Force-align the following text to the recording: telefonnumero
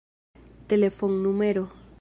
telefonnumero 0.67 1.69